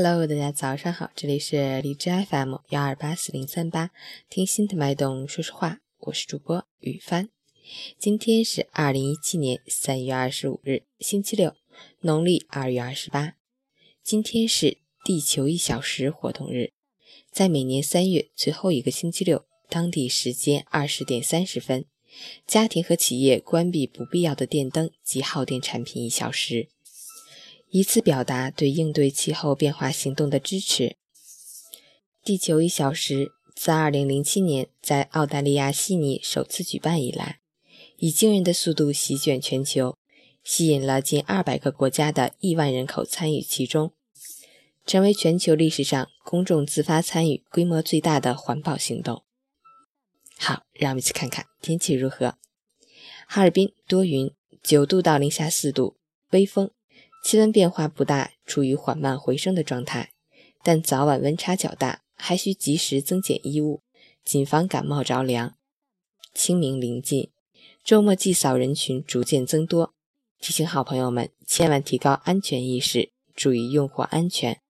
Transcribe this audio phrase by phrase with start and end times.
[0.00, 3.90] Hello，大家早上好，这里是荔枝 FM 幺二八四零三八，
[4.30, 7.30] 听心的脉动说说话，我是主播雨帆。
[7.98, 11.56] 今天是二零一七年三月二十五日，星期六，
[12.02, 13.34] 农历二月二十八。
[14.04, 16.70] 今天是地球一小时活动日，
[17.32, 21.86] 在每年三月最后一个星期六，当地时间二十点三十分，
[22.46, 26.68] 家庭和企业关闭不必要的电灯及耗电产品一小时。
[27.70, 30.96] 以此表达对应对气候变化行动的支持。
[32.24, 37.40] 地球一小时自2007年在澳大利亚悉尼首次举办以来，
[37.96, 39.96] 以惊人的速度席卷全球，
[40.44, 43.92] 吸引了近200个国家的亿万人口参与其中，
[44.86, 49.24] 成为全球历史上公众自发参与规模最大的环保行动。
[50.38, 52.36] 好，让我们一起看看天气如何。
[53.26, 54.30] 哈尔滨多云
[54.62, 55.96] ，9度到零下4度，
[56.30, 56.70] 微风。
[57.22, 60.12] 气温变化不大，处于缓慢回升的状态，
[60.62, 63.82] 但早晚温差较大，还需及时增减衣物，
[64.24, 65.54] 谨防感冒着凉。
[66.32, 67.30] 清明临近，
[67.84, 69.92] 周末祭扫人群逐渐增多，
[70.40, 74.60] 提醒好朋友们千万提高安全意识，注意用火安全，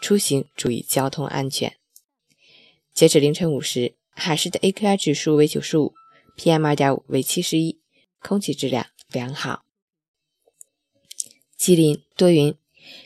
[0.00, 1.76] 出行注意交通安全。
[2.92, 5.94] 截止凌晨五时，海市的 AQI 指数为九十五
[6.36, 7.80] ，PM 二点五为七十一，
[8.20, 9.67] 空气质量良好。
[11.68, 12.56] 吉林多云，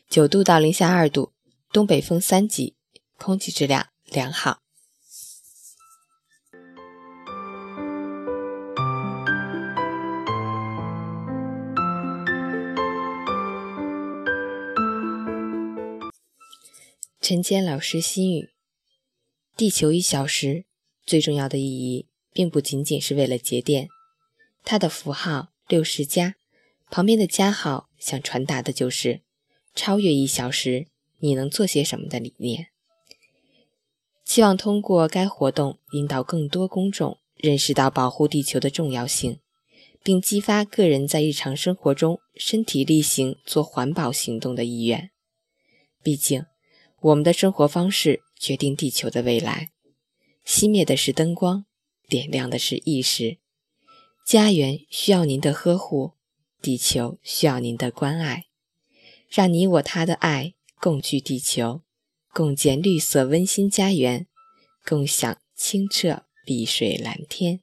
[0.08, 1.32] 九度到零下二度，
[1.72, 2.76] 东北风三级，
[3.18, 4.60] 空气质量良好。
[17.20, 18.50] 陈坚老师心语：
[19.56, 20.66] 地球一小时
[21.04, 23.88] 最重要的意义，并不仅仅是为了节电，
[24.62, 26.36] 它的符号六十加。
[26.88, 29.20] 旁边的加号想传达的就是
[29.76, 30.88] 超越一小时
[31.20, 32.66] 你能做些什么的理念。
[34.24, 39.38] 希望通过该活动引导更多公众认识到保护地球的重要性，
[40.02, 45.10] 并激发个人在日常生活中身体力行做环保行动的意愿。
[46.02, 46.44] 毕竟，
[47.00, 49.70] 我们的生活方式决定地球的未来。
[50.44, 51.66] 熄灭的是灯光，
[52.08, 53.38] 点亮的是意识。
[54.26, 56.14] 家园需要您的呵护。
[56.62, 58.46] 地球需要您的关爱，
[59.28, 61.82] 让你我他的爱共聚地球，
[62.32, 64.28] 共建绿色温馨家园，
[64.84, 67.60] 共享清澈碧水蓝天。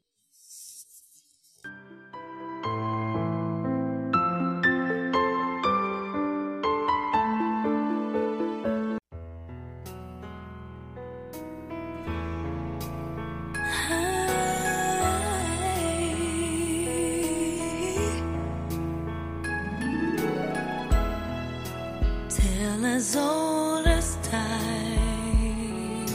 [22.85, 26.05] As old as time,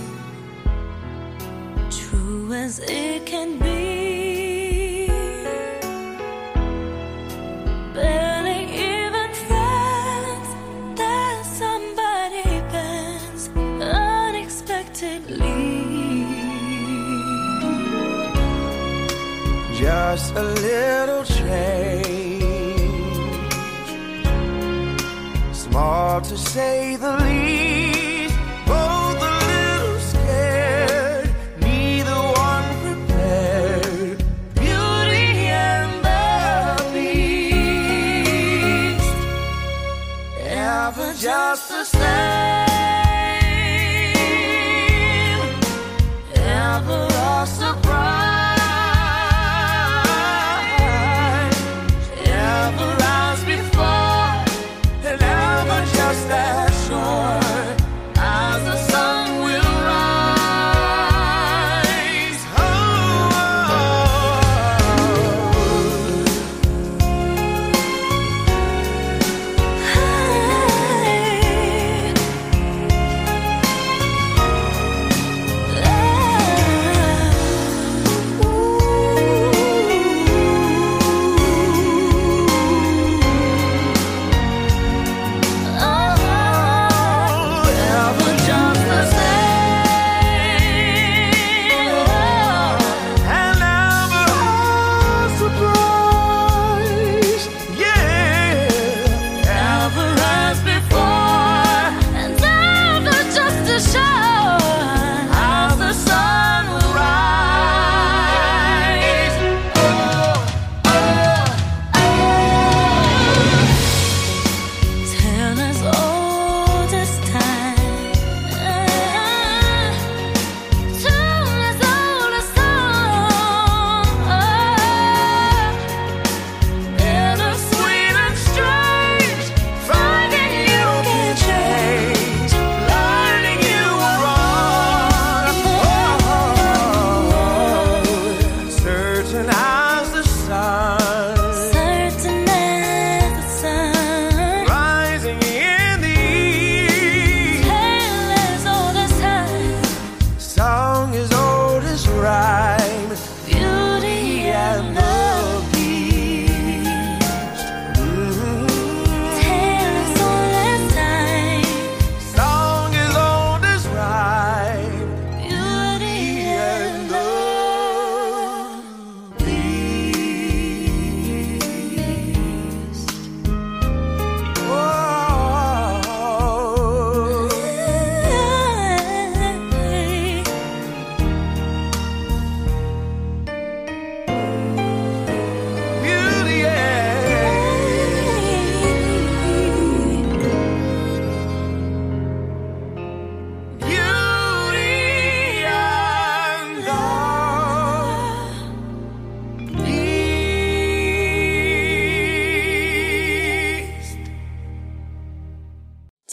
[1.91, 3.73] true as it can be.
[8.77, 10.49] Even friends,
[10.99, 13.49] that somebody bends
[13.81, 16.27] unexpectedly.
[19.79, 21.04] Just a little
[26.29, 28.35] to say the least.
[28.67, 31.29] Oh, Both a little scared,
[31.61, 32.19] neither
[32.49, 34.19] one prepared.
[34.55, 35.29] Beauty
[35.69, 36.23] and the
[36.95, 39.05] Beast,
[40.41, 42.65] ever just the same,
[46.35, 47.14] ever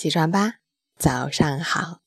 [0.02, 0.56] 起床吧，
[0.98, 2.00] 早上好。